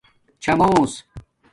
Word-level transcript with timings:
چھݳمݸس 0.41 0.93